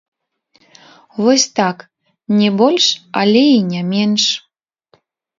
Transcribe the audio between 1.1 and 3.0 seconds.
Вось так, не больш,